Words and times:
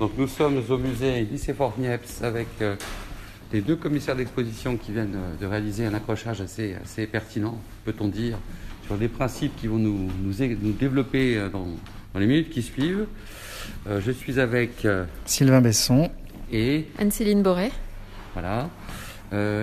Donc 0.00 0.12
nous 0.18 0.26
sommes 0.26 0.60
au 0.68 0.78
musée 0.78 1.22
lycée 1.22 1.54
Fort 1.54 1.74
Niepce 1.78 2.22
avec 2.22 2.48
euh, 2.60 2.74
les 3.52 3.60
deux 3.60 3.76
commissaires 3.76 4.16
d'exposition 4.16 4.76
qui 4.76 4.90
viennent 4.90 5.14
euh, 5.14 5.36
de 5.40 5.46
réaliser 5.46 5.86
un 5.86 5.94
accrochage 5.94 6.40
assez, 6.40 6.74
assez 6.82 7.06
pertinent, 7.06 7.60
peut-on 7.84 8.08
dire, 8.08 8.36
sur 8.86 8.96
des 8.96 9.06
principes 9.06 9.54
qui 9.56 9.68
vont 9.68 9.78
nous, 9.78 10.10
nous, 10.20 10.72
développer 10.72 11.36
euh, 11.36 11.48
dans, 11.48 11.66
dans, 12.12 12.20
les 12.20 12.26
minutes 12.26 12.50
qui 12.50 12.62
suivent. 12.62 13.06
je 13.86 14.10
suis 14.10 14.40
avec 14.40 14.86
Sylvain 15.24 15.60
Besson 15.60 16.10
et 16.52 16.86
Anne-Céline 16.98 17.42
Boré. 17.42 17.70
Voilà. 18.34 18.68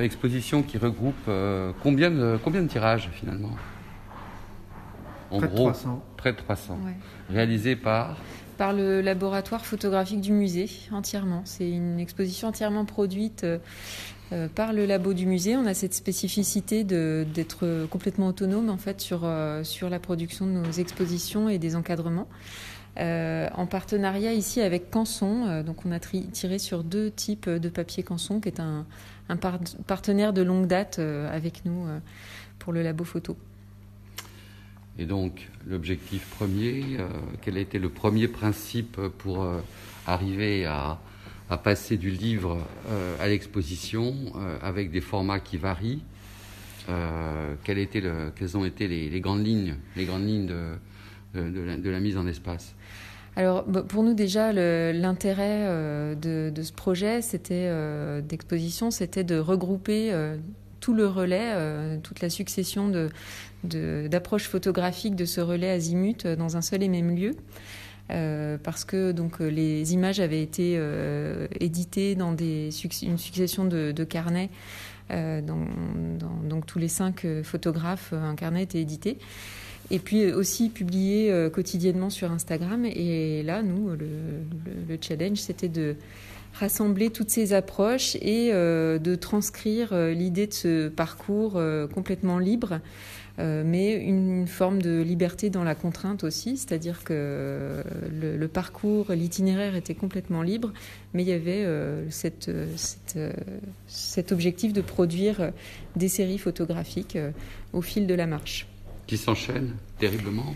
exposition 0.02 0.62
qui 0.64 0.78
regroupe 0.78 1.30
combien, 1.82 2.12
de, 2.12 2.38
combien 2.44 2.62
de 2.62 2.68
tirages 2.68 3.10
finalement? 3.14 3.56
En 5.30 5.38
près 5.38 5.48
gros, 5.48 5.68
de 5.70 5.74
300. 5.74 6.06
près 6.18 6.32
de 6.34 6.38
300. 6.38 6.80
Réalisé 7.30 7.78
par 7.78 8.18
par 8.62 8.74
le 8.74 9.02
laboratoire 9.02 9.66
photographique 9.66 10.22
du 10.22 10.32
musée 10.32 10.70
entièrement. 10.92 11.42
C'est 11.46 11.68
une 11.68 12.00
exposition 12.00 12.50
entièrement 12.50 12.86
produite 12.86 13.44
euh, 13.44 13.58
euh, 14.34 14.48
par 14.48 14.72
le 14.72 14.86
labo 14.86 15.16
du 15.16 15.26
musée. 15.26 15.58
On 15.58 15.66
a 15.66 15.74
cette 15.74 15.96
spécificité 15.96 16.84
d'être 16.84 17.88
complètement 17.90 18.28
autonome 18.28 18.70
en 18.70 18.78
fait 18.78 19.02
sur, 19.02 19.22
euh, 19.24 19.64
sur 19.64 19.90
la 19.90 19.98
production 19.98 20.46
de 20.46 20.52
nos 20.52 20.72
expositions 20.74 21.50
et 21.50 21.58
des 21.58 21.76
encadrements. 21.76 22.28
en 23.00 23.66
partenariat 23.66 24.34
ici 24.34 24.62
avec 24.62 24.92
Canson, 24.92 25.64
donc 25.64 25.84
on 25.88 25.92
a 25.92 26.00
tiré 26.00 26.60
sur 26.60 26.84
deux 26.84 27.10
types 27.10 27.50
de 27.50 27.70
papier 27.70 28.04
Canson, 28.04 28.40
qui 28.40 28.50
est 28.50 28.60
un 28.60 28.86
partenaire 29.88 30.34
de 30.34 30.44
longue 30.44 30.68
date 30.68 31.00
avec 31.00 31.66
nous 31.66 31.88
pour 32.60 32.74
le 32.74 32.84
labo 32.84 33.06
photo. 33.06 33.36
Et 35.02 35.06
donc, 35.06 35.50
l'objectif 35.68 36.28
premier, 36.38 36.84
euh, 37.00 37.08
quel 37.42 37.58
a 37.58 37.60
été 37.60 37.80
le 37.80 37.90
premier 37.90 38.28
principe 38.28 39.02
pour 39.18 39.42
euh, 39.42 39.60
arriver 40.06 40.66
à, 40.66 41.00
passer 41.64 41.98
du 41.98 42.12
livre 42.12 42.60
euh, 42.88 43.16
à 43.20 43.28
l'exposition 43.28 44.16
avec 44.62 44.90
des 44.90 45.02
formats 45.02 45.42
qui 45.42 45.58
varient 45.58 46.02
quelles, 47.66 48.58
ont 48.58 48.64
été 48.64 48.88
les, 48.88 49.20
grandes 49.20 49.46
lignes, 49.46 49.76
les 49.98 50.06
grandes 50.06 50.26
lignes 50.26 50.46
de, 50.46 50.78
de, 51.34 51.90
la, 51.90 52.00
mise 52.00 52.16
en 52.16 52.26
espace? 52.26 52.74
Alors 53.36 53.64
bah, 53.64 53.84
pour 53.84 54.04
nous 54.04 54.14
déjà 54.14 54.54
l'intérêt 54.54 56.16
de, 56.16 56.62
ce 56.62 56.72
projet 56.72 57.22
c'était 57.22 57.70
d'exposition 58.22 58.90
c'était 58.90 59.26
de 59.26 59.38
regrouper 59.38 60.14
tout 60.82 60.94
le 60.94 61.08
relais, 61.08 62.00
toute 62.04 62.20
la 62.20 62.30
succession 62.30 62.90
de, 62.90 63.10
d'approche 63.64 64.48
photographique 64.48 65.16
de 65.16 65.26
ce 65.26 65.42
relais 65.42 65.70
azimut 65.70 66.26
euh, 66.26 66.36
dans 66.36 66.58
un 66.58 66.62
seul 66.62 66.84
et 66.84 66.88
même 66.88 67.16
lieu. 67.16 67.36
Euh, 68.10 68.58
parce 68.62 68.84
que 68.84 69.14
donc 69.14 69.40
euh, 69.40 69.48
les 69.48 69.94
images 69.94 70.20
avaient 70.20 70.42
été 70.42 70.80
éditées 71.60 72.16
dans 72.16 72.34
des, 72.34 72.70
une 73.04 73.18
succession 73.18 73.66
de, 73.66 74.04
carnets. 74.04 74.50
donc 75.10 76.66
tous 76.66 76.80
les 76.80 76.88
cinq 76.88 77.26
photographes, 77.44 78.14
un 78.14 78.36
carnet 78.36 78.64
était 78.64 78.82
édité. 78.82 79.18
Et 79.90 80.00
puis 80.00 80.32
aussi 80.32 80.70
publié 80.70 81.50
quotidiennement 81.54 82.10
sur 82.10 82.32
Instagram. 82.32 82.86
Et 82.86 83.44
là, 83.44 83.62
nous, 83.62 83.90
le 83.90 84.98
challenge, 85.02 85.38
c'était 85.38 85.68
de 85.68 85.96
rassembler 86.54 87.10
toutes 87.10 87.30
ces 87.30 87.54
approches 87.54 88.16
et 88.16 88.52
de 88.52 89.16
transcrire 89.16 89.96
l'idée 89.96 90.48
de 90.48 90.54
ce 90.54 90.88
parcours 90.90 91.60
complètement 91.94 92.40
libre 92.40 92.80
euh, 93.40 93.64
mais 93.66 93.96
une 93.96 94.46
forme 94.46 94.82
de 94.82 95.02
liberté 95.02 95.50
dans 95.50 95.64
la 95.64 95.74
contrainte 95.74 96.24
aussi, 96.24 96.58
c'est-à-dire 96.58 97.04
que 97.04 97.82
le, 98.12 98.48
parcours, 98.48 99.12
l'itinéraire 99.12 99.76
était 99.76 99.96
complètement 99.96 100.42
libre, 100.42 100.72
mais 101.14 101.24
il 101.24 101.30
y 101.30 101.34
avait 101.34 101.64
euh, 101.66 102.06
euh, 102.48 103.32
cet 103.88 104.32
objectif 104.32 104.74
de 104.74 104.82
produire 104.82 105.52
des 105.96 106.10
séries 106.10 106.38
photographiques 106.38 107.18
au 107.74 107.82
fil 107.82 108.06
de 108.06 108.14
la 108.14 108.28
marche. 108.28 108.68
Qui 109.08 109.18
s'enchaînent 109.18 109.76
terriblement, 109.98 110.56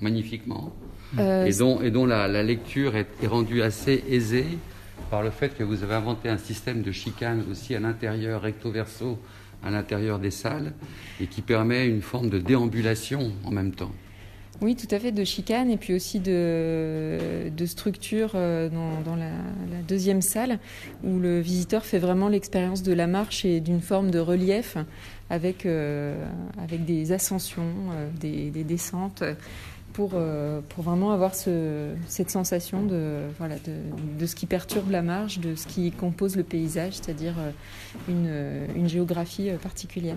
magnifiquement, 0.00 0.72
et 1.18 1.52
dont, 1.58 1.80
et 1.80 1.90
dont 1.90 2.06
la, 2.06 2.42
lecture 2.42 2.96
est, 2.96 3.08
est 3.22 3.26
rendue 3.26 3.62
assez 3.62 4.04
aisée 4.08 4.46
par 5.10 5.22
le 5.22 5.30
fait 5.30 5.56
que 5.56 5.64
vous 5.64 5.82
avez 5.82 5.94
inventé 5.94 6.28
un 6.28 6.38
système 6.38 6.82
de 6.82 6.92
chicane 6.92 7.44
aussi 7.50 7.74
à 7.74 7.80
l'intérieur, 7.80 8.42
recto-verso, 8.42 9.18
à 9.62 9.70
l'intérieur 9.70 10.18
des 10.18 10.30
salles 10.30 10.72
et 11.20 11.26
qui 11.26 11.42
permet 11.42 11.86
une 11.86 12.02
forme 12.02 12.30
de 12.30 12.38
déambulation 12.38 13.32
en 13.44 13.50
même 13.50 13.72
temps. 13.72 13.92
Oui, 14.62 14.76
tout 14.76 14.94
à 14.94 14.98
fait, 14.98 15.10
de 15.10 15.24
chicane 15.24 15.70
et 15.70 15.78
puis 15.78 15.94
aussi 15.94 16.20
de, 16.20 17.50
structure 17.64 18.32
euh, 18.34 18.68
dans, 18.68 19.16
la, 19.16 19.30
deuxième 19.88 20.20
salle 20.20 20.58
où 21.02 21.18
le 21.18 21.40
visiteur 21.40 21.84
fait 21.84 21.98
vraiment 21.98 22.28
l'expérience 22.28 22.82
de 22.82 22.92
la 22.92 23.06
marche 23.06 23.44
et 23.46 23.60
d'une 23.60 23.80
forme 23.80 24.10
de 24.10 24.18
relief 24.18 24.76
avec, 25.30 25.64
euh, 25.64 26.14
avec 26.62 26.84
des 26.84 27.12
ascensions, 27.12 27.72
euh, 27.92 28.10
des, 28.20 28.50
des, 28.50 28.64
descentes 28.64 29.24
pour, 29.92 30.12
euh, 30.14 30.60
pour 30.68 30.84
vraiment 30.84 31.12
avoir 31.12 31.34
ce, 31.34 31.94
cette 32.06 32.30
sensation 32.30 32.82
de, 32.82 33.22
ce 34.24 34.34
qui 34.34 34.46
perturbe 34.46 34.90
la 34.90 35.02
marge, 35.02 35.38
de 35.38 35.54
ce 35.54 35.66
qui 35.66 35.90
compose 35.92 36.36
le 36.36 36.42
paysage, 36.42 36.94
c'est-à-dire 36.94 37.34
euh, 37.38 38.68
une, 38.74 38.80
une, 38.80 38.88
géographie 38.88 39.50
euh, 39.50 39.56
particulière. 39.56 40.16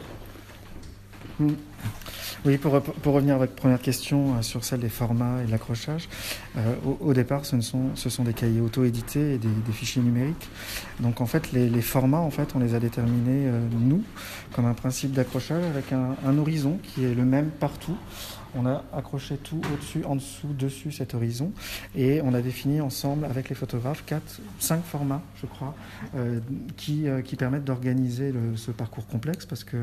Mm. 1.39 1.53
Oui, 2.45 2.57
pour, 2.57 2.73
revenir 3.05 3.35
à 3.35 3.37
votre 3.37 3.53
première 3.53 3.81
question 3.81 4.41
sur 4.41 4.65
celle 4.65 4.81
des 4.81 4.89
formats 4.89 5.41
et 5.41 5.45
de 5.45 5.51
l'accrochage, 5.51 6.09
au, 6.99 7.13
départ, 7.13 7.45
ce, 7.45 7.61
sont, 7.61 8.23
des 8.25 8.33
cahiers 8.33 8.59
auto-édités 8.59 9.35
et 9.35 9.37
des, 9.37 9.71
fichiers 9.71 10.01
numériques. 10.01 10.49
Donc 10.99 11.21
en 11.21 11.25
fait, 11.25 11.53
les, 11.53 11.81
formats, 11.81 12.19
en 12.19 12.31
fait, 12.31 12.49
on 12.53 12.59
les 12.59 12.75
a 12.75 12.81
déterminés, 12.81 13.49
nous, 13.79 14.03
comme 14.53 14.65
un 14.65 14.73
principe 14.73 15.13
d'accrochage 15.13 15.63
avec 15.63 15.93
un 15.93 16.37
horizon 16.37 16.79
qui 16.83 17.05
est 17.05 17.15
le 17.15 17.23
même 17.23 17.49
partout 17.49 17.95
on 18.55 18.65
a 18.65 18.83
accroché 18.93 19.37
tout 19.37 19.61
au-dessus, 19.73 20.03
en 20.05 20.15
dessous, 20.15 20.53
dessus 20.53 20.91
cet 20.91 21.13
horizon, 21.13 21.51
et 21.95 22.21
on 22.21 22.33
a 22.33 22.41
défini 22.41 22.81
ensemble 22.81 23.25
avec 23.25 23.49
les 23.49 23.55
photographes 23.55 24.03
quatre, 24.05 24.39
cinq 24.59 24.83
formats, 24.83 25.21
je 25.41 25.45
crois, 25.45 25.75
euh, 26.15 26.39
qui, 26.77 27.07
euh, 27.07 27.21
qui 27.21 27.35
permettent 27.35 27.63
d'organiser 27.63 28.33
ce 28.55 28.71
parcours 28.71 29.07
complexe, 29.07 29.45
parce 29.45 29.63
que 29.63 29.77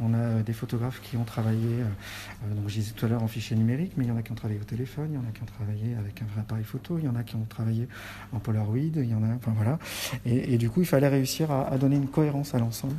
on 0.00 0.14
a 0.14 0.42
des 0.42 0.52
photographes 0.52 1.00
qui 1.02 1.16
ont 1.16 1.24
travaillé, 1.24 1.68
euh, 1.68 2.54
donc 2.54 2.68
je 2.68 2.74
disais 2.74 2.92
tout 2.92 3.06
à 3.06 3.08
l'heure 3.08 3.22
en 3.22 3.28
fichier 3.28 3.56
numérique, 3.56 3.92
mais 3.96 4.04
il 4.04 4.08
y 4.08 4.10
en 4.10 4.16
a 4.16 4.22
qui 4.22 4.32
ont 4.32 4.36
travaillé 4.36 4.60
au 4.60 4.64
téléphone, 4.64 5.08
il 5.10 5.14
y 5.14 5.18
en 5.18 5.28
a 5.28 5.32
qui 5.32 5.42
ont 5.42 5.46
travaillé 5.46 5.94
avec 5.96 6.22
un 6.22 6.26
vrai 6.26 6.40
appareil 6.40 6.64
photo, 6.64 6.98
il 6.98 7.04
y 7.04 7.08
en 7.08 7.16
a 7.16 7.22
qui 7.22 7.36
ont 7.36 7.46
travaillé 7.48 7.88
en 8.32 8.38
Polaroid, 8.38 8.76
il 8.76 9.08
y 9.08 9.14
en 9.14 9.22
a, 9.22 9.34
enfin 9.34 9.52
voilà, 9.54 9.78
et, 10.24 10.58
du 10.58 10.70
coup 10.70 10.80
il 10.80 10.86
fallait 10.86 11.08
réussir 11.08 11.50
à, 11.50 11.68
à 11.68 11.78
donner 11.78 11.96
une 11.96 12.08
cohérence 12.08 12.54
à 12.54 12.58
l'ensemble, 12.58 12.96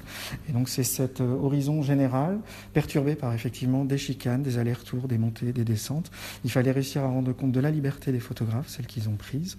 et 0.48 0.54
donc 0.54 0.70
c'est 0.70 0.84
cet 0.84 1.20
horizon 1.20 1.82
général 1.82 2.40
perturbé 2.74 3.16
par 3.16 3.34
effectivement 3.34 3.84
des 3.84 3.98
chicanes, 3.98 4.44
des 4.44 4.58
allers-retours 4.58 5.09
des 5.10 5.18
montées, 5.18 5.52
des 5.52 5.66
descentes. 5.66 6.10
Il 6.46 6.52
fallait 6.52 6.72
réussir 6.72 7.04
à 7.04 7.08
rendre 7.08 7.34
compte 7.34 7.52
de 7.52 7.60
la 7.60 7.72
liberté 7.72 8.14
des 8.14 8.20
photographes, 8.20 8.70
celles 8.70 8.88
qu'ils 8.88 9.10
ont 9.10 9.16
prises. 9.16 9.58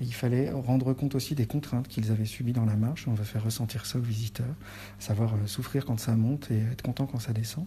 Et 0.00 0.04
il 0.04 0.14
fallait 0.14 0.50
rendre 0.50 0.94
compte 0.94 1.14
aussi 1.14 1.34
des 1.34 1.46
contraintes 1.46 1.88
qu'ils 1.88 2.10
avaient 2.10 2.24
subies 2.24 2.52
dans 2.52 2.64
la 2.64 2.76
marche. 2.76 3.06
On 3.08 3.14
va 3.14 3.24
faire 3.24 3.44
ressentir 3.44 3.86
ça 3.86 3.98
aux 3.98 4.02
visiteurs, 4.02 4.54
savoir 4.98 5.34
euh, 5.34 5.46
souffrir 5.46 5.84
quand 5.84 5.98
ça 5.98 6.16
monte 6.16 6.50
et 6.50 6.58
être 6.72 6.82
content 6.82 7.06
quand 7.06 7.18
ça 7.18 7.32
descend. 7.32 7.66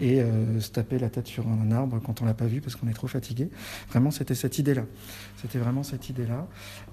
Et 0.00 0.20
euh, 0.20 0.60
se 0.60 0.70
taper 0.70 0.98
la 0.98 1.10
tête 1.10 1.26
sur 1.26 1.46
un 1.46 1.70
arbre 1.72 2.00
quand 2.00 2.22
on 2.22 2.24
l'a 2.24 2.34
pas 2.34 2.46
vu 2.46 2.60
parce 2.60 2.76
qu'on 2.76 2.88
est 2.88 2.94
trop 2.94 3.08
fatigué. 3.08 3.50
Vraiment, 3.90 4.10
c'était 4.10 4.34
cette 4.34 4.58
idée-là. 4.58 4.84
C'était 5.42 5.58
vraiment 5.58 5.82
cette 5.82 6.08
idée-là. 6.08 6.46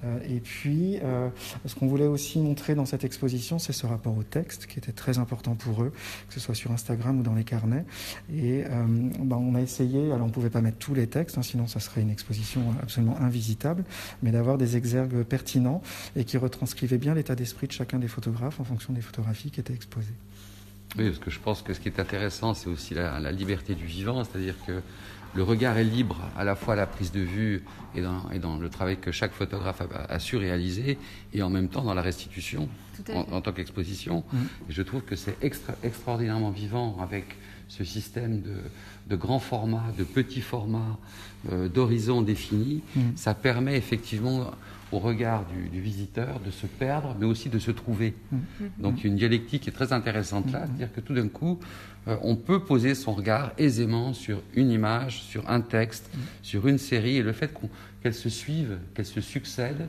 Euh, 0.03 0.19
et 0.27 0.39
puis, 0.39 0.99
ce 1.65 1.75
qu'on 1.75 1.87
voulait 1.87 2.07
aussi 2.07 2.39
montrer 2.39 2.75
dans 2.75 2.85
cette 2.85 3.03
exposition, 3.03 3.59
c'est 3.59 3.73
ce 3.73 3.85
rapport 3.85 4.17
au 4.17 4.23
texte 4.23 4.65
qui 4.67 4.79
était 4.79 4.91
très 4.91 5.17
important 5.17 5.55
pour 5.55 5.83
eux, 5.83 5.93
que 6.27 6.33
ce 6.33 6.39
soit 6.39 6.55
sur 6.55 6.71
Instagram 6.71 7.19
ou 7.19 7.23
dans 7.23 7.35
les 7.35 7.43
carnets. 7.43 7.85
Et 8.33 8.63
ben, 8.63 9.37
on 9.37 9.55
a 9.55 9.61
essayé 9.61 9.82
alors 9.83 10.23
on 10.23 10.27
ne 10.27 10.31
pouvait 10.31 10.49
pas 10.49 10.61
mettre 10.61 10.77
tous 10.77 10.93
les 10.93 11.07
textes, 11.07 11.37
hein, 11.37 11.43
sinon 11.43 11.67
ça 11.67 11.79
serait 11.79 12.01
une 12.01 12.09
exposition 12.09 12.61
absolument 12.81 13.17
invisitable, 13.19 13.83
mais 14.21 14.31
d'avoir 14.31 14.57
des 14.57 14.77
exergues 14.77 15.23
pertinents 15.23 15.81
et 16.15 16.23
qui 16.23 16.37
retranscrivaient 16.37 16.97
bien 16.97 17.13
l'état 17.13 17.35
d'esprit 17.35 17.67
de 17.67 17.71
chacun 17.71 17.99
des 17.99 18.07
photographes 18.07 18.59
en 18.59 18.63
fonction 18.63 18.93
des 18.93 19.01
photographies 19.01 19.51
qui 19.51 19.59
étaient 19.59 19.73
exposées. 19.73 20.13
Oui, 20.97 21.07
parce 21.09 21.19
que 21.19 21.31
je 21.31 21.39
pense 21.39 21.61
que 21.61 21.73
ce 21.73 21.79
qui 21.79 21.89
est 21.89 21.99
intéressant, 21.99 22.53
c'est 22.53 22.69
aussi 22.69 22.93
la, 22.93 23.31
liberté 23.31 23.73
du 23.73 23.85
vivant, 23.85 24.23
c'est-à-dire 24.23 24.55
que 24.65 24.81
le 25.35 25.43
regard 25.43 25.77
est 25.77 25.83
libre 25.83 26.17
à 26.37 26.43
la 26.43 26.55
fois 26.55 26.73
à 26.73 26.77
la 26.77 26.87
prise 26.87 27.11
de 27.11 27.21
vue 27.21 27.63
et 27.95 28.01
dans, 28.01 28.57
le 28.57 28.69
travail 28.69 28.97
que 28.97 29.11
chaque 29.11 29.33
photographe 29.33 29.81
a, 30.09 30.19
su 30.19 30.37
réaliser, 30.37 30.97
et 31.33 31.41
en 31.41 31.49
même 31.49 31.69
temps 31.69 31.83
dans 31.83 31.93
la 31.93 32.01
restitution 32.01 32.69
en, 33.13 33.41
tant 33.41 33.51
qu'exposition. 33.51 34.23
Mmh. 34.31 34.37
Et 34.69 34.73
je 34.73 34.81
trouve 34.81 35.01
que 35.01 35.15
c'est 35.15 35.37
extraordinairement 35.83 36.51
vivant 36.51 36.97
avec 37.01 37.35
ce 37.67 37.83
système 37.83 38.41
de, 38.41 38.55
de 39.07 39.15
grands 39.15 39.39
formats, 39.39 39.91
de 39.97 40.03
petits 40.03 40.41
formats, 40.41 40.97
euh, 41.51 41.67
d'horizons 41.67 42.21
définis, 42.21 42.81
mm. 42.95 43.01
ça 43.15 43.33
permet 43.33 43.75
effectivement 43.77 44.51
au 44.93 44.99
regard 44.99 45.45
du, 45.45 45.79
visiteur 45.79 46.39
de 46.39 46.51
se 46.51 46.67
perdre, 46.67 47.15
mais 47.19 47.25
aussi 47.25 47.49
de 47.49 47.59
se 47.59 47.71
trouver. 47.71 48.13
Mm. 48.31 48.37
Donc 48.79 48.99
il 48.99 49.03
y 49.03 49.07
a 49.07 49.09
une 49.09 49.17
dialectique 49.17 49.63
qui 49.63 49.69
est 49.69 49.73
très 49.73 49.91
intéressante 49.91 50.51
là, 50.51 50.59
mm. 50.59 50.67
c'est-à-dire 50.67 50.93
que 50.93 51.01
tout 51.01 51.13
d'un 51.13 51.27
coup, 51.27 51.59
euh, 52.07 52.15
on 52.21 52.35
peut 52.35 52.59
poser 52.59 52.95
son 52.95 53.13
regard 53.13 53.51
aisément 53.57 54.13
sur 54.13 54.41
une 54.55 54.71
image, 54.71 55.21
sur 55.21 55.49
un 55.49 55.61
texte, 55.61 56.09
sur 56.41 56.67
une 56.67 56.77
série, 56.77 57.17
et 57.17 57.23
le 57.23 57.33
fait 57.33 57.51
qu'elles 58.03 58.13
se 58.13 58.29
suivent, 58.29 58.77
qu'elles 58.93 59.05
se 59.05 59.21
succèdent, 59.21 59.87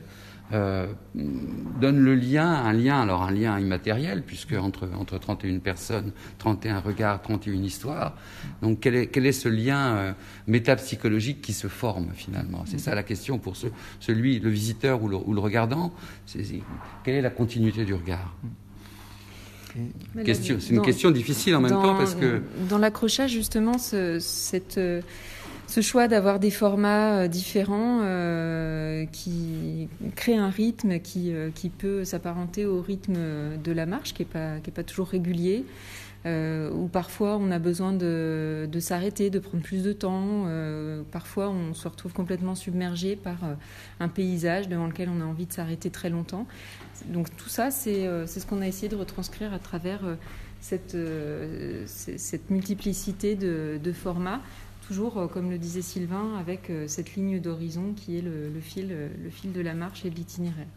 euh, 0.53 0.85
donne 1.15 1.99
le 1.99 2.13
lien, 2.13 2.47
un 2.47 2.71
lien, 2.71 3.01
alors 3.01 3.23
un 3.23 3.31
lien 3.31 3.59
immatériel, 3.59 4.21
puisque 4.21 4.53
entre, 4.53 4.87
entre 4.97 5.17
31 5.17 5.57
personnes, 5.59 6.11
31 6.37 6.79
regards, 6.79 7.21
31 7.21 7.63
histoires. 7.63 8.15
Donc 8.61 8.79
quel 8.79 8.95
est, 8.95 9.07
quel 9.07 9.25
est 9.25 9.31
ce 9.31 9.49
lien 9.49 9.95
euh, 9.95 10.13
métapsychologique 10.47 11.41
qui 11.41 11.53
se 11.53 11.67
forme 11.67 12.09
finalement? 12.13 12.63
C'est 12.65 12.77
ça 12.77 12.93
la 12.93 13.03
question 13.03 13.39
pour 13.39 13.55
ce, 13.55 13.67
celui, 13.99 14.39
le 14.39 14.51
visiteur 14.51 15.01
ou 15.01 15.07
le, 15.07 15.17
ou 15.17 15.33
le 15.33 15.39
regardant. 15.39 15.91
C'est, 16.27 16.43
quelle 17.03 17.15
est 17.15 17.21
la 17.21 17.31
continuité 17.31 17.83
du 17.83 17.95
regard? 17.95 18.35
Question, 20.23 20.57
c'est 20.59 20.73
une 20.73 20.81
question 20.81 21.11
difficile 21.11 21.55
en 21.55 21.61
même 21.61 21.71
temps 21.71 21.97
parce 21.97 22.15
que 22.15 22.41
dans 22.69 22.77
l'accrochage 22.77 23.31
justement, 23.31 23.77
ce, 23.77 24.19
cette 24.19 24.77
euh, 24.77 25.01
ce 25.67 25.81
choix 25.81 26.07
d'avoir 26.07 26.39
des 26.39 26.51
formats 26.51 27.19
euh, 27.19 27.27
différents 27.27 28.01
euh, 28.03 29.05
qui 29.11 29.89
crée 30.15 30.37
un 30.37 30.49
rythme 30.49 30.99
qui, 30.99 31.33
euh, 31.33 31.49
qui 31.53 31.69
peut 31.69 32.03
s'apparenter 32.05 32.65
au 32.65 32.81
rythme 32.81 33.15
de 33.61 33.71
la 33.71 33.85
marche, 33.85 34.13
qui 34.13 34.21
n'est 34.21 34.29
pas, 34.29 34.59
qui 34.59 34.69
est 34.69 34.73
pas 34.73 34.83
toujours 34.83 35.07
régulier, 35.07 35.65
euh, 36.25 36.71
où 36.71 36.87
parfois 36.87 37.37
on 37.37 37.51
a 37.51 37.59
besoin 37.59 37.93
de, 37.93 38.67
de 38.71 38.79
s'arrêter, 38.79 39.29
de 39.29 39.39
prendre 39.39 39.63
plus 39.63 39.83
de 39.83 39.93
temps, 39.93 40.45
euh, 40.47 41.03
parfois 41.11 41.49
on 41.49 41.73
se 41.73 41.87
retrouve 41.87 42.13
complètement 42.13 42.55
submergé 42.55 43.15
par 43.15 43.37
un 43.99 44.07
paysage 44.07 44.69
devant 44.69 44.87
lequel 44.87 45.09
on 45.09 45.21
a 45.21 45.25
envie 45.25 45.45
de 45.45 45.53
s'arrêter 45.53 45.89
très 45.89 46.09
longtemps. 46.09 46.47
Donc 47.07 47.35
tout 47.35 47.49
ça, 47.49 47.69
c'est 47.69 48.07
ce 48.25 48.45
qu'on 48.45 48.61
a 48.61 48.67
essayé 48.67 48.87
de 48.87 48.95
retranscrire 48.95 49.53
à 49.53 49.59
travers 49.59 50.01
cette, 50.61 50.97
cette 51.85 52.49
multiplicité 52.49 53.35
de, 53.35 53.79
de 53.83 53.91
formats 53.91 54.41
toujours, 54.87 55.17
euh, 55.17 55.27
comme 55.27 55.49
le 55.49 55.57
disait 55.57 55.81
Sylvain, 55.81 56.35
avec 56.37 56.69
euh, 56.69 56.87
cette 56.87 57.15
ligne 57.15 57.39
d'horizon 57.39 57.93
qui 57.95 58.17
est 58.17 58.21
le, 58.21 58.49
le, 58.49 58.59
fil, 58.59 58.89
euh, 58.91 59.09
le 59.23 59.29
fil 59.29 59.51
de 59.51 59.61
la 59.61 59.73
marche 59.73 60.05
et 60.05 60.09
de 60.09 60.15
l'itinéraire. 60.15 60.67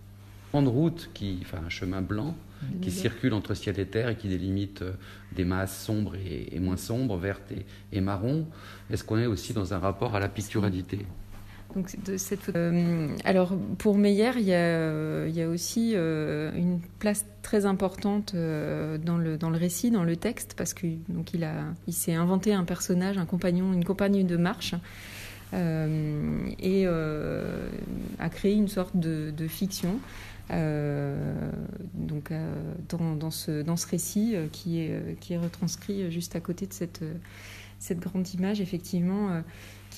Grande 0.52 0.68
route, 0.68 1.10
qui, 1.12 1.38
enfin 1.42 1.58
un 1.64 1.68
chemin 1.68 2.00
blanc 2.00 2.34
qui 2.82 2.90
circule 2.90 3.34
entre 3.34 3.54
ciel 3.54 3.78
et 3.78 3.86
terre 3.86 4.08
et 4.08 4.16
qui 4.16 4.26
délimite 4.28 4.82
des 5.30 5.44
masses 5.44 5.84
sombres 5.84 6.16
et, 6.16 6.48
et 6.56 6.58
moins 6.58 6.76
sombres, 6.78 7.16
vertes 7.16 7.52
et, 7.52 7.64
et 7.92 8.00
marron. 8.00 8.48
Est-ce 8.90 9.04
qu'on 9.04 9.18
est 9.18 9.26
aussi 9.26 9.52
dans 9.52 9.74
un 9.74 9.78
rapport 9.78 10.16
à 10.16 10.20
la 10.20 10.28
picturalité 10.28 11.06
euh, 12.56 13.08
alors 13.24 13.56
pour 13.78 13.98
Meyer, 13.98 14.32
il 14.36 14.44
y 14.44 14.54
a, 15.42 15.48
aussi 15.48 15.92
euh, 15.94 16.50
une 16.56 16.80
place 16.98 17.26
très 17.42 17.66
importante 17.66 18.32
euh, 18.34 18.98
dans, 18.98 19.18
le, 19.18 19.38
récit, 19.56 19.90
dans 19.90 20.04
le 20.04 20.16
texte, 20.16 20.54
parce 20.56 20.74
donc 21.08 21.32
il 21.34 21.92
s'est 21.92 22.14
inventé 22.14 22.52
un 22.52 22.64
personnage, 22.64 23.18
un 23.18 23.26
compagnon, 23.26 23.72
une 23.72 23.84
compagne 23.84 24.26
de 24.26 24.36
marche. 24.36 24.74
et 25.52 26.86
a 26.86 28.28
créé 28.30 28.54
une 28.54 28.68
sorte 28.68 28.96
de, 28.96 29.32
de 29.36 29.48
fiction 29.48 29.98
donc 30.50 32.32
dans, 32.88 33.14
dans, 33.16 33.30
ce, 33.30 33.62
dans 33.62 33.76
ce 33.76 33.86
récit 33.86 34.34
qui 34.50 34.80
est, 34.80 35.18
qui 35.20 35.34
est 35.34 35.38
retranscrit 35.38 36.10
juste 36.10 36.36
à 36.36 36.40
côté 36.40 36.66
de 36.66 36.72
cette, 36.72 37.02
cette 37.78 38.00
grande 38.00 38.28
image, 38.32 38.60
effectivement, 38.60 39.42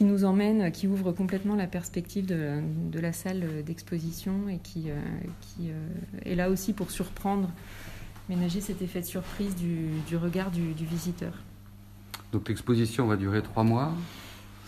qui 0.01 0.07
nous 0.07 0.25
emmène, 0.25 0.73
qui 0.73 0.89
ouvre 0.89 1.13
complètement 1.13 1.55
la 1.57 1.67
perspective 1.67 2.25
de, 2.25 2.63
de 2.91 3.01
la 3.01 3.13
salle 3.13 3.63
d'exposition 3.67 4.49
et 4.49 4.57
qui, 4.57 4.85
euh, 4.89 4.99
qui 5.43 5.69
euh, 5.69 5.89
est 6.25 6.35
là 6.35 6.49
aussi 6.49 6.73
pour 6.73 6.91
surprendre, 6.91 7.51
ménager 8.31 8.63
cet 8.63 8.81
effet 8.81 9.03
de 9.03 9.05
surprise 9.05 9.55
du, 9.57 9.91
du 10.09 10.17
regard 10.17 10.51
du, 10.51 10.73
du, 10.73 10.87
visiteur. 10.87 11.35
Donc 12.33 12.49
l'exposition 12.49 13.09
va 13.09 13.17
durer 13.17 13.43
trois 13.43 13.63
mois 13.63 13.93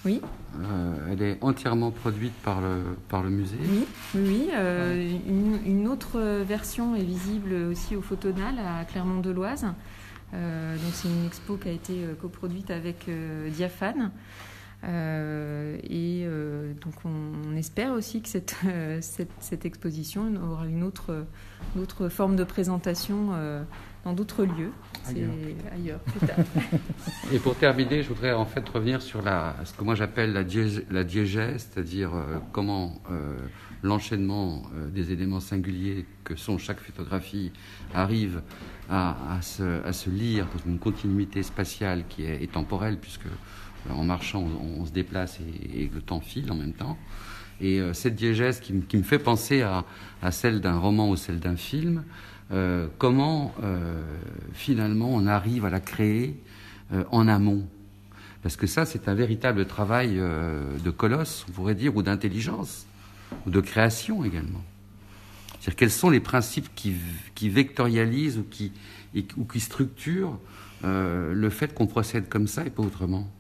oui. 0.05 0.21
Euh, 0.61 1.13
elle 1.13 1.23
est 1.23 1.39
entièrement 1.41 1.93
produite 1.93 2.35
par 2.45 2.61
le, 2.61 2.83
par 3.09 3.23
le 3.23 3.31
musée 3.31 3.57
Oui, 3.71 3.87
oui. 4.17 4.49
Euh, 4.53 5.17
une, 5.27 5.61
une, 5.65 5.89
autre 5.89 6.21
version 6.43 6.95
est 6.95 7.05
visible 7.05 7.55
aussi 7.71 7.97
au 7.97 8.03
Photonal 8.03 8.57
à 8.59 8.85
Clermont-de-Loise. 8.85 9.65
Euh, 10.35 10.75
donc 10.75 10.93
c'est 10.93 11.09
une 11.09 11.25
expo 11.25 11.57
qui 11.57 11.69
a 11.69 11.73
été 11.73 12.05
coproduite 12.21 12.71
avec 12.71 13.09
Diaphane. 13.49 14.11
Euh, 14.85 15.77
et 15.85 16.25
euh, 16.25 16.73
donc 16.75 16.95
on, 17.05 17.51
on, 17.53 17.57
espère 17.57 17.93
aussi 17.93 18.21
que 18.21 18.29
cette, 18.29 18.57
euh, 18.67 18.99
cette, 19.01 19.31
cette, 19.39 19.65
exposition 19.65 20.33
aura 20.43 20.67
une 20.67 20.83
autre, 20.83 21.25
une 21.77 21.83
autre 21.83 22.09
forme 22.09 22.35
de 22.35 22.43
présentation 22.43 23.31
euh, 23.33 23.63
dans 24.05 24.13
d'autres 24.13 24.45
lieux. 24.45 24.73
Ailleurs. 25.09 25.31
ailleurs 25.73 26.01
plus 26.01 26.27
tard. 26.27 26.37
et 27.33 27.39
pour 27.39 27.55
terminer, 27.57 28.03
je 28.03 28.09
voudrais 28.09 28.33
en 28.33 28.45
fait 28.45 28.69
revenir 28.69 29.03
sur 29.03 29.23
la, 29.23 29.55
ce 29.65 29.73
que 29.73 29.85
moi 29.85 29.95
j'appelle 29.95 30.33
la, 30.33 30.43
diégèse, 30.43 30.85
la 30.91 31.05
diégèse, 31.05 31.69
c'est-à-dire 31.71 32.15
euh, 32.15 32.39
comment 32.51 33.01
euh, 33.11 33.37
l'enchaînement 33.83 34.65
des 34.93 35.13
éléments 35.13 35.41
singuliers 35.41 36.07
que 36.25 36.35
sont 36.37 36.59
chaque 36.59 36.81
photographie 36.81 37.53
arrive 37.95 38.43
à, 38.91 39.37
à, 39.37 39.43
se, 39.43 39.85
à 39.85 39.93
se 39.93 40.11
lire 40.11 40.47
dans 40.47 40.71
une 40.71 40.79
continuité 40.79 41.43
spatiale 41.43 42.05
qui 42.09 42.25
est, 42.25 42.43
est 42.43 42.53
temporelle, 42.53 42.99
puisque 42.99 43.27
en 43.91 44.05
marchant, 44.05 44.45
on, 44.79 44.85
se 44.87 44.93
déplace 44.93 45.39
et, 45.75 45.91
le 45.93 46.01
temps 46.01 46.21
file 46.21 46.51
en 46.51 46.57
même 46.57 46.73
temps. 46.73 46.99
Et 47.61 47.81
euh, 47.81 47.93
cette 47.93 48.15
diégèse 48.15 48.61
qui, 48.61 48.73
me 48.73 49.03
fait 49.03 49.19
penser 49.19 49.63
à, 49.63 49.85
celle 50.31 50.61
d'un 50.61 50.79
roman 50.79 51.11
ou 51.11 51.17
celle 51.17 51.41
d'un 51.41 51.57
film, 51.57 52.05
euh, 52.53 52.87
comment 52.99 53.55
euh, 53.63 54.03
finalement 54.53 55.09
on 55.11 55.27
arrive 55.27 55.65
à 55.65 55.71
la 55.71 55.81
créer 55.81 56.37
euh, 56.93 57.05
en 57.11 57.27
amont 57.27 57.67
Parce 58.43 58.57
que 58.57 58.67
ça, 58.67 58.85
c'est 58.85 59.09
un 59.09 59.15
véritable 59.15 59.67
travail 59.67 60.17
euh, 60.19 60.77
de 60.85 60.91
colosse, 60.91 61.47
on 61.49 61.53
pourrait 61.53 61.75
dire, 61.75 61.97
ou 61.97 62.03
d'intelligence, 62.03 62.87
ou 63.47 63.51
de 63.51 63.61
création 63.61 64.25
également. 64.25 64.63
C'est-à-dire 65.61 65.77
quels 65.77 65.91
sont 65.91 66.11
les 66.11 66.21
principes 66.21 66.69
qui, 66.75 67.49
vectorialisent 67.49 68.39
ou 68.39 68.45
qui, 68.45 68.73
structurent 69.61 70.39
euh, 70.85 71.33
le 71.33 71.51
fait 71.51 71.73
qu'on 71.73 71.87
procède 71.87 72.29
comme 72.29 72.47
ça 72.47 72.67
et 72.67 72.71
pas 72.71 72.83
autrement? 72.83 73.31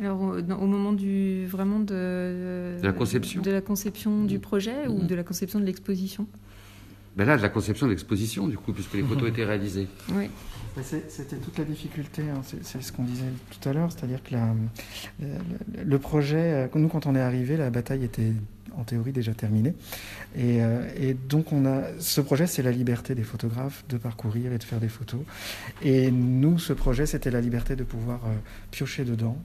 Alors, 0.00 0.22
au, 0.22 0.38
au, 0.38 0.66
moment 0.66 0.92
du 0.92 1.46
vraiment 1.46 1.78
de, 1.78 2.78
de 2.80 2.86
la 2.86 2.92
conception, 2.92 3.42
de 3.42 3.50
la 3.50 3.60
conception 3.60 4.24
du 4.24 4.38
projet 4.38 4.88
mmh. 4.88 4.92
ou 4.92 5.02
de 5.02 5.14
la 5.14 5.22
conception 5.22 5.60
de 5.60 5.64
l'exposition 5.64 6.26
ben 7.16 7.26
là, 7.26 7.36
de 7.36 7.42
la 7.42 7.48
conception 7.48 7.86
de 7.86 7.90
l'exposition, 7.90 8.46
du 8.46 8.56
coup, 8.56 8.72
puisque 8.72 8.94
les 8.94 9.02
photos 9.02 9.28
étaient 9.30 9.44
réalisées. 9.44 9.88
Oui. 10.12 10.30
C'était 10.80 11.36
toute 11.36 11.58
la 11.58 11.64
difficulté, 11.64 12.22
hein, 12.22 12.40
c'est 12.44 12.80
ce 12.80 12.92
qu'on 12.92 13.02
disait 13.02 13.24
tout 13.50 13.68
à 13.68 13.72
l'heure, 13.72 13.90
c'est-à-dire 13.90 14.22
que 14.22 14.32
la, 14.32 14.54
le, 15.20 15.82
le, 15.84 15.98
projet, 15.98 16.70
nous, 16.76 16.88
quand 16.88 17.06
on 17.06 17.16
est 17.16 17.20
arrivé, 17.20 17.56
la 17.56 17.70
bataille 17.70 18.04
était 18.04 18.32
en 18.80 18.84
théorie 18.84 19.12
déjà 19.12 19.34
terminé. 19.34 19.74
Et, 20.36 20.62
euh, 20.62 20.88
et, 20.96 21.14
donc 21.14 21.52
on 21.52 21.66
a 21.66 21.82
ce 21.98 22.20
projet, 22.20 22.46
c'est 22.46 22.62
la 22.62 22.70
liberté 22.70 23.14
des 23.14 23.22
photographes 23.22 23.84
de 23.88 23.96
parcourir 23.96 24.52
et 24.52 24.58
de 24.58 24.64
faire 24.64 24.80
des 24.80 24.88
photos. 24.88 25.20
Et 25.82 26.10
nous, 26.10 26.58
ce 26.58 26.72
projet, 26.72 27.06
c'était 27.06 27.30
la 27.30 27.40
liberté 27.40 27.76
de 27.76 27.84
pouvoir 27.84 28.20
euh, 28.24 28.34
piocher 28.70 29.04
dedans 29.04 29.36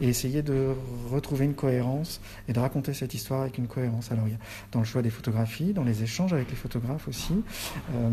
et 0.00 0.08
essayer 0.08 0.42
de 0.42 0.68
retrouver 1.10 1.44
une 1.44 1.54
cohérence 1.54 2.20
et 2.48 2.52
de 2.52 2.60
raconter 2.60 2.94
cette 2.94 3.14
histoire 3.14 3.42
avec 3.42 3.58
une 3.58 3.66
cohérence. 3.66 4.12
Alors 4.12 4.26
il 4.26 4.32
y 4.32 4.36
a 4.36 4.38
dans 4.72 4.80
le 4.80 4.86
choix 4.86 5.02
des 5.02 5.10
photographies, 5.10 5.72
dans 5.72 5.84
les 5.84 6.02
échanges 6.02 6.32
avec 6.32 6.50
les 6.50 6.56
photographes 6.56 7.08
aussi, 7.08 7.34
euh, 7.94 8.10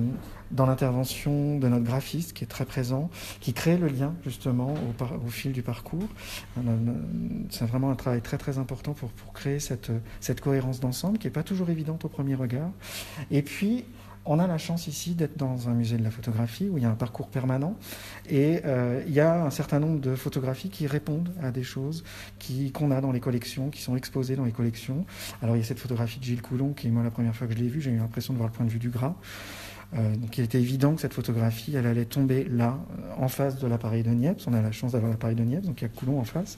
dans 0.51 0.65
l'intervention 0.65 1.57
de 1.57 1.67
notre 1.67 1.83
graphiste 1.83 2.33
qui 2.33 2.43
est 2.43 2.47
très 2.47 2.65
présent, 2.65 3.09
qui 3.39 3.53
crée 3.53 3.77
le 3.77 3.87
lien 3.87 4.13
justement 4.23 4.73
au, 4.73 4.93
par, 4.97 5.13
au 5.25 5.29
fil 5.29 5.51
du 5.51 5.61
parcours. 5.61 6.07
C'est 7.49 7.65
vraiment 7.65 7.91
un 7.91 7.95
travail 7.95 8.21
très 8.21 8.37
très 8.37 8.57
important 8.57 8.93
pour, 8.93 9.09
pour 9.09 9.33
créer 9.33 9.59
cette, 9.59 9.91
cette 10.19 10.41
cohérence 10.41 10.79
d'ensemble 10.79 11.17
qui 11.17 11.27
n'est 11.27 11.31
pas 11.31 11.43
toujours 11.43 11.69
évidente 11.69 12.05
au 12.05 12.09
premier 12.09 12.35
regard. 12.35 12.69
Et 13.29 13.41
puis, 13.41 13.85
on 14.25 14.37
a 14.39 14.45
la 14.45 14.57
chance 14.57 14.87
ici 14.87 15.15
d'être 15.15 15.37
dans 15.37 15.67
un 15.67 15.73
musée 15.73 15.97
de 15.97 16.03
la 16.03 16.11
photographie 16.11 16.69
où 16.69 16.77
il 16.77 16.83
y 16.83 16.85
a 16.85 16.89
un 16.89 16.95
parcours 16.95 17.27
permanent 17.27 17.75
et 18.29 18.61
euh, 18.65 19.03
il 19.07 19.13
y 19.13 19.19
a 19.19 19.43
un 19.43 19.49
certain 19.49 19.79
nombre 19.79 19.99
de 19.99 20.15
photographies 20.15 20.69
qui 20.69 20.85
répondent 20.85 21.33
à 21.41 21.51
des 21.51 21.63
choses 21.63 22.03
qu'on 22.73 22.91
a 22.91 23.01
dans 23.01 23.11
les 23.11 23.19
collections, 23.19 23.69
qui 23.69 23.81
sont 23.81 23.95
exposées 23.95 24.35
dans 24.35 24.45
les 24.45 24.51
collections. 24.51 25.05
Alors 25.41 25.55
il 25.55 25.59
y 25.59 25.61
a 25.63 25.65
cette 25.65 25.79
photographie 25.79 26.19
de 26.19 26.23
Gilles 26.23 26.41
Coulon 26.41 26.73
qui, 26.73 26.89
moi, 26.89 27.03
la 27.03 27.09
première 27.09 27.35
fois 27.35 27.47
que 27.47 27.53
je 27.53 27.59
l'ai 27.59 27.67
vue, 27.67 27.81
j'ai 27.81 27.91
eu 27.91 27.97
l'impression 27.97 28.33
de 28.33 28.37
voir 28.37 28.49
le 28.49 28.55
point 28.55 28.65
de 28.65 28.71
vue 28.71 28.79
du 28.79 28.89
gras. 28.89 29.15
Euh, 29.93 30.15
donc 30.15 30.37
il 30.37 30.43
était 30.43 30.59
évident 30.59 30.95
que 30.95 31.01
cette 31.01 31.13
photographie, 31.13 31.75
elle 31.75 31.85
allait 31.85 32.05
tomber 32.05 32.45
là, 32.49 32.77
en 33.17 33.27
face 33.27 33.57
de 33.59 33.67
l'appareil 33.67 34.03
de 34.03 34.09
Niepce. 34.09 34.47
On 34.47 34.53
a 34.53 34.61
la 34.61 34.71
chance 34.71 34.93
d'avoir 34.93 35.11
l'appareil 35.11 35.35
de 35.35 35.43
Niepce, 35.43 35.65
donc 35.65 35.81
il 35.81 35.83
y 35.83 35.85
a 35.85 35.89
Coulon 35.89 36.19
en 36.19 36.23
face. 36.23 36.57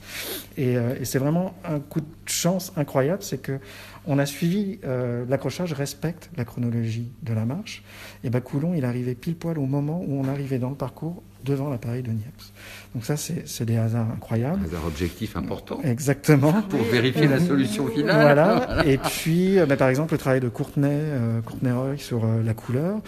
Et, 0.56 0.76
euh, 0.76 0.94
et 1.00 1.04
c'est 1.04 1.18
vraiment 1.18 1.54
un 1.64 1.80
coup 1.80 2.00
de 2.00 2.06
chance 2.26 2.72
incroyable, 2.76 3.22
c'est 3.22 3.38
que 3.38 3.58
on 4.06 4.18
a 4.18 4.26
suivi 4.26 4.78
euh, 4.84 5.24
l'accrochage 5.28 5.72
respecte 5.72 6.30
la 6.36 6.44
chronologie 6.44 7.10
de 7.22 7.32
la 7.32 7.44
marche. 7.44 7.82
Et 8.22 8.30
ben 8.30 8.40
Coulon, 8.40 8.74
il 8.74 8.84
arrivait 8.84 9.14
pile 9.14 9.36
poil 9.36 9.58
au 9.58 9.66
moment 9.66 10.04
où 10.06 10.20
on 10.20 10.28
arrivait 10.28 10.58
dans 10.58 10.70
le 10.70 10.76
parcours 10.76 11.22
devant 11.44 11.68
l'appareil 11.68 12.02
de 12.02 12.10
Niepce. 12.10 12.52
Donc 12.94 13.04
ça, 13.04 13.16
c'est 13.16 13.64
des 13.64 13.76
hasards 13.76 14.10
incroyables. 14.10 14.60
Un 14.62 14.64
hasard 14.64 14.86
objectif 14.86 15.36
important. 15.36 15.80
Exactement. 15.82 16.52
Pour 16.62 16.82
vérifier 16.82 17.28
la 17.28 17.40
solution 17.40 17.86
finale. 17.88 18.20
Voilà. 18.22 18.84
Et 18.86 18.98
puis, 18.98 19.58
bah, 19.68 19.76
par 19.76 19.88
exemple, 19.88 20.14
le 20.14 20.18
travail 20.18 20.40
de 20.40 20.48
Courtenay, 20.48 20.88
euh, 20.90 21.40
Courtenay-Roy 21.42 21.98
sur 21.98 22.24
euh, 22.24 22.42
la 22.42 22.54
couleur. 22.54 23.00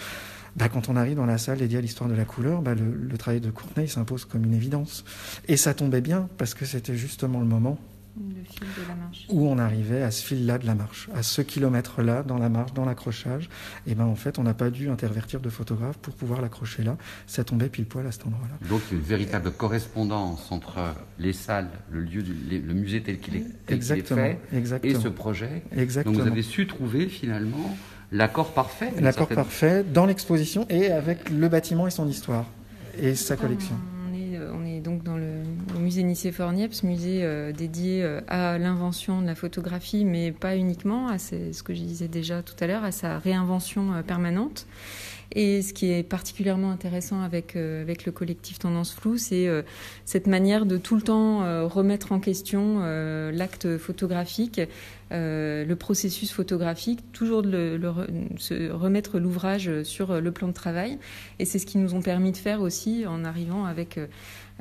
Bah, 0.55 0.69
quand 0.69 0.89
on 0.89 0.95
arrive 0.95 1.15
dans 1.15 1.25
la 1.25 1.37
salle 1.37 1.59
dédiée 1.59 1.77
à 1.77 1.81
l'histoire 1.81 2.09
de 2.09 2.15
la 2.15 2.25
couleur, 2.25 2.61
bah, 2.61 2.73
le, 2.73 2.91
le, 2.91 3.17
travail 3.17 3.39
de 3.39 3.51
Courtenay 3.51 3.87
s'impose 3.87 4.25
comme 4.25 4.43
une 4.43 4.55
évidence. 4.55 5.03
Et 5.47 5.57
ça 5.57 5.73
tombait 5.73 6.01
bien 6.01 6.29
parce 6.37 6.53
que 6.53 6.65
c'était 6.65 6.95
justement 6.95 7.39
le 7.39 7.45
moment 7.45 7.77
Où 9.29 9.47
on 9.47 9.57
arrivait 9.57 10.03
à 10.03 10.11
ce 10.11 10.25
fil-là 10.25 10.57
de 10.57 10.65
la 10.65 10.75
marche, 10.75 11.09
à 11.13 11.23
ce 11.23 11.41
kilomètre-là 11.41 12.23
dans 12.23 12.37
la 12.37 12.49
marche, 12.49 12.73
dans 12.73 12.85
l'accrochage. 12.85 13.49
Et 13.85 13.95
ben 13.95 14.05
en 14.05 14.15
fait, 14.15 14.39
on 14.39 14.43
n'a 14.43 14.53
pas 14.53 14.69
dû 14.69 14.89
intervertir 14.89 15.39
de 15.39 15.49
photographe 15.49 15.97
pour 15.97 16.13
pouvoir 16.13 16.41
l'accrocher 16.41 16.83
là. 16.83 16.97
Ça 17.27 17.43
tombait 17.43 17.69
pile 17.69 17.85
poil 17.85 18.07
à 18.07 18.11
cet 18.11 18.25
endroit-là. 18.25 18.67
Donc 18.69 18.81
une 18.91 18.99
véritable 18.99 19.51
correspondance 19.51 20.51
entre 20.51 20.79
les 21.19 21.33
salles, 21.33 21.69
le 21.91 22.01
lieu, 22.01 22.23
du, 22.23 22.33
le 22.33 22.73
musée 22.73 23.01
tel 23.01 23.19
qu'il 23.19 23.35
est, 23.35 23.45
exactement, 23.67 24.21
fait, 24.21 24.39
exactement. 24.53 24.93
et 24.93 25.01
ce 25.01 25.07
projet. 25.07 25.63
Exactement. 25.75 26.15
Donc 26.15 26.23
vous 26.23 26.31
avez 26.31 26.43
su 26.43 26.67
trouver 26.67 27.07
finalement 27.07 27.77
l'accord 28.11 28.53
parfait. 28.53 28.91
L'accord 28.99 29.27
parfait 29.27 29.83
dans 29.83 30.05
l'exposition 30.05 30.65
et 30.69 30.91
avec 30.91 31.29
le 31.29 31.47
bâtiment 31.49 31.87
et 31.87 31.91
son 31.91 32.07
histoire 32.07 32.45
et 32.99 33.15
sa 33.15 33.35
collection. 33.35 33.75
Euh, 34.37 34.51
on 34.53 34.65
est, 34.65 34.79
donc 34.79 35.03
dans 35.03 35.16
musée 35.87 36.03
Nicéphore-Niepce, 36.03 36.83
musée 36.83 37.23
euh, 37.23 37.53
dédié 37.53 38.03
euh, 38.03 38.19
à 38.27 38.57
l'invention 38.57 39.21
de 39.21 39.25
la 39.25 39.35
photographie, 39.35 40.03
mais 40.03 40.33
pas 40.33 40.57
uniquement, 40.57 41.07
à 41.07 41.17
ce 41.17 41.63
que 41.63 41.73
je 41.73 41.79
disais 41.79 42.09
déjà 42.09 42.43
tout 42.43 42.55
à 42.59 42.67
l'heure, 42.67 42.83
à 42.83 42.91
sa 42.91 43.19
réinvention 43.19 44.03
permanente. 44.05 44.67
Et 45.33 45.61
ce 45.61 45.73
qui 45.73 45.91
est 45.91 46.03
particulièrement 46.03 46.71
intéressant 46.71 47.21
avec, 47.21 47.55
euh, 47.55 47.81
avec 47.81 48.05
le 48.05 48.11
collectif 48.11 48.59
Tendance 48.59 48.93
Floue, 48.93 49.17
c'est 49.17 49.47
euh, 49.47 49.61
cette 50.05 50.27
manière 50.27 50.65
de 50.65 50.77
tout 50.77 50.95
le 50.95 51.01
temps 51.01 51.43
euh, 51.43 51.65
remettre 51.65 52.11
en 52.11 52.19
question 52.19 52.79
l'acte 53.31 53.77
photographique, 53.77 54.61
le 55.11 55.73
processus 55.75 56.31
photographique, 56.31 56.99
toujours 57.11 57.41
de 57.41 57.79
remettre 58.71 59.19
l'ouvrage 59.19 59.83
sur 59.83 60.21
le 60.21 60.31
plan 60.31 60.47
de 60.47 60.53
travail. 60.53 60.97
Et 61.39 61.45
c'est 61.45 61.59
ce 61.59 61.65
qu'ils 61.65 61.81
nous 61.81 61.93
ont 61.93 62.01
permis 62.01 62.31
de 62.31 62.37
faire 62.37 62.61
aussi 62.61 63.05
en 63.05 63.23
arrivant 63.23 63.65
avec 63.65 63.99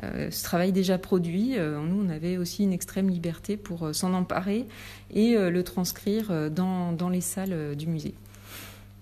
ce 0.02 0.44
travail 0.44 0.72
déjà 0.72 0.98
produit. 0.98 1.56
nous, 1.56 2.04
on 2.04 2.08
avait 2.08 2.36
aussi 2.36 2.64
une 2.64 2.72
extrême 2.72 3.08
liberté 3.08 3.56
pour 3.56 3.94
s'en 3.94 4.12
emparer 4.12 4.66
et 5.14 5.36
le 5.36 5.62
transcrire 5.62 6.50
dans, 6.50 6.92
dans 6.92 7.08
les 7.08 7.20
salles 7.20 7.74
du 7.76 7.86
musée. 7.86 8.14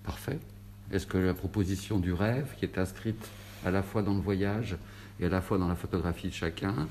Parfait. 0.03 0.39
Est-ce 0.91 1.07
que 1.07 1.17
la 1.17 1.33
proposition 1.33 1.99
du 1.99 2.13
rêve, 2.13 2.53
qui 2.57 2.65
est 2.65 2.77
inscrite 2.77 3.27
à 3.65 3.71
la 3.71 3.81
fois 3.81 4.03
dans 4.03 4.13
le 4.13 4.21
voyage 4.21 4.77
et 5.19 5.25
à 5.25 5.29
la 5.29 5.41
fois 5.41 5.57
dans 5.57 5.67
la 5.67 5.75
photographie 5.75 6.27
de 6.27 6.33
chacun, 6.33 6.87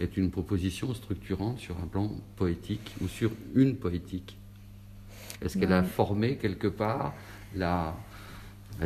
est 0.00 0.16
une 0.16 0.30
proposition 0.30 0.92
structurante 0.92 1.58
sur 1.58 1.76
un 1.78 1.86
plan 1.86 2.10
poétique 2.36 2.94
ou 3.00 3.08
sur 3.08 3.30
une 3.54 3.76
poétique? 3.76 4.36
Est-ce 5.40 5.58
qu'elle 5.58 5.72
a 5.72 5.82
formé 5.82 6.36
quelque 6.36 6.68
part 6.68 7.14
la, 7.54 7.94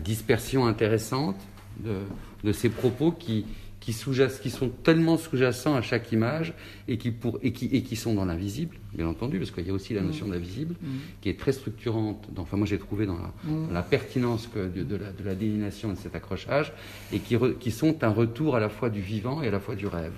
dispersion 0.02 0.66
intéressante 0.66 1.40
de 1.78 2.52
ces 2.52 2.68
propos 2.68 3.10
qui, 3.10 3.46
qui, 3.80 3.96
qui 4.42 4.50
sont 4.50 4.68
tellement 4.68 5.16
sous-jacents 5.16 5.74
à 5.74 5.82
chaque 5.82 6.12
image 6.12 6.52
et 6.86 6.98
qui, 6.98 7.10
pour, 7.10 7.38
et 7.42 7.52
qui, 7.52 7.66
et 7.66 7.82
qui 7.82 7.96
sont 7.96 8.14
dans 8.14 8.26
l'invisible, 8.26 8.76
bien 8.94 9.06
entendu, 9.06 9.38
parce 9.38 9.50
qu'il 9.50 9.66
y 9.66 9.70
a 9.70 9.72
aussi 9.72 9.94
la 9.94 10.02
notion 10.02 10.26
mm. 10.26 10.30
d'invisible 10.30 10.74
mm. 10.80 10.86
qui 11.22 11.30
est 11.30 11.38
très 11.38 11.52
structurante. 11.52 12.28
enfin, 12.36 12.58
moi, 12.58 12.66
j'ai 12.66 12.78
trouvé 12.78 13.06
dans 13.06 13.16
la, 13.16 13.32
mm. 13.44 13.72
la 13.72 13.82
pertinence 13.82 14.46
que, 14.46 14.68
de, 14.68 14.96
la, 14.96 15.12
de, 15.12 15.24
la, 15.24 15.34
délination 15.34 15.90
et 15.90 15.94
de 15.94 15.98
cet 15.98 16.14
accrochage 16.14 16.72
et 17.12 17.20
qui, 17.20 17.36
qui 17.58 17.70
sont 17.70 18.04
un 18.04 18.10
retour 18.10 18.54
à 18.54 18.60
la 18.60 18.68
fois 18.68 18.90
du 18.90 19.00
vivant 19.00 19.42
et 19.42 19.48
à 19.48 19.50
la 19.50 19.60
fois 19.60 19.74
du 19.74 19.86
rêve. 19.86 20.12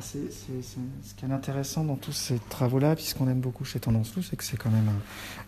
C'est, 0.00 0.32
ce 0.32 1.14
qui 1.14 1.24
est 1.24 1.30
intéressant 1.30 1.84
dans 1.84 1.94
tous 1.94 2.12
ces 2.12 2.40
travaux-là, 2.48 2.96
puisqu'on 2.96 3.28
aime 3.28 3.38
beaucoup 3.38 3.64
chez 3.64 3.78
Tendance 3.78 4.16
Lou, 4.16 4.22
c'est 4.22 4.34
que 4.34 4.42
c'est 4.42 4.56
quand 4.56 4.70
même 4.70 4.90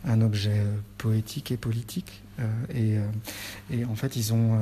un, 0.05 0.13
un, 0.13 0.21
objet 0.21 0.63
poétique 0.99 1.51
et 1.51 1.57
politique. 1.57 2.23
Euh, 2.39 2.43
et, 2.75 2.99
euh, 2.99 3.07
et, 3.71 3.85
en 3.85 3.95
fait, 3.95 4.17
ils 4.17 4.33
ont, 4.33 4.59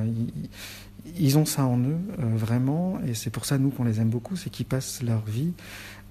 ils 1.19 1.39
ont 1.39 1.45
ça 1.45 1.65
en 1.65 1.79
eux, 1.79 1.99
euh, 2.19 2.37
vraiment, 2.37 2.99
et 3.07 3.15
c'est 3.15 3.31
pour 3.31 3.45
ça, 3.45 3.59
nous, 3.59 3.71
qu'on 3.71 3.85
les 3.85 4.01
aime 4.01 4.09
beaucoup, 4.09 4.37
c'est 4.37 4.51
qu'ils 4.51 4.67
passent 4.67 5.03
leur 5.03 5.25
vie 5.25 5.53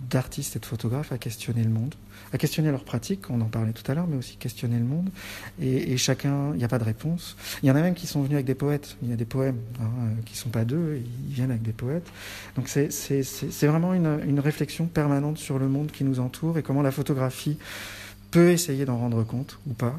d'artistes 0.09 0.55
et 0.55 0.59
de 0.59 0.65
photographes 0.65 1.11
à 1.11 1.17
questionner 1.17 1.63
le 1.63 1.69
monde, 1.69 1.95
à 2.31 2.37
questionner 2.37 2.69
leurs 2.71 2.83
pratiques, 2.83 3.29
on 3.29 3.41
en 3.41 3.45
parlait 3.45 3.71
tout 3.71 3.89
à 3.89 3.95
l'heure, 3.95 4.07
mais 4.07 4.17
aussi 4.17 4.35
questionner 4.37 4.77
le 4.77 4.83
monde. 4.83 5.09
Et, 5.61 5.97
chacun, 5.97 6.51
il 6.53 6.57
n'y 6.57 6.63
a 6.63 6.67
pas 6.67 6.79
de 6.79 6.83
réponse. 6.83 7.37
Il 7.63 7.69
y 7.69 7.71
en 7.71 7.75
a 7.75 7.81
même 7.81 7.95
qui 7.95 8.05
sont 8.05 8.21
venus 8.21 8.35
avec 8.35 8.45
des 8.45 8.55
poètes, 8.55 8.97
il 9.01 9.09
y 9.09 9.13
a 9.13 9.15
des 9.15 9.25
poèmes 9.25 9.59
hein, 9.79 9.85
euh, 9.85 10.21
qui 10.25 10.33
ne 10.33 10.37
sont 10.37 10.49
pas 10.49 10.65
d'eux, 10.65 11.01
ils 11.27 11.33
viennent 11.33 11.51
avec 11.51 11.63
des 11.63 11.73
poètes. 11.73 12.07
Donc 12.55 12.67
c'est 12.67 13.67
vraiment 13.67 13.93
une, 13.93 14.19
une 14.27 14.39
réflexion 14.39 14.85
permanente 14.85 15.37
sur 15.37 15.57
le 15.57 15.67
monde 15.67 15.91
qui 15.91 16.03
nous 16.03 16.19
entoure 16.19 16.57
et 16.57 16.63
comment 16.63 16.81
la 16.81 16.91
photographie 16.91 17.57
peut 18.33 18.49
essayer 18.49 18.83
d'en 18.83 18.97
rendre 18.97 19.23
compte 19.23 19.59
ou 19.67 19.73
pas, 19.73 19.91